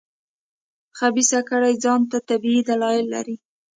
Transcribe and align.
خبیثه 0.97 1.39
کړۍ 1.49 1.75
ځان 1.83 2.01
ته 2.11 2.17
طبیعي 2.29 2.61
دلایل 2.69 3.05
لري. 3.15 3.35